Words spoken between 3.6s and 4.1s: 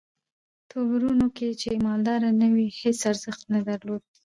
درکوي.